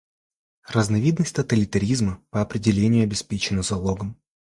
[0.67, 4.17] Разновидность тоталитаризма, по определению, обеспечена залогом.